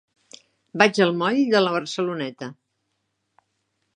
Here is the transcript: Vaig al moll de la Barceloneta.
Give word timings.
Vaig 0.81 1.01
al 1.05 1.11
moll 1.19 1.41
de 1.51 1.61
la 1.65 1.75
Barceloneta. 1.77 2.51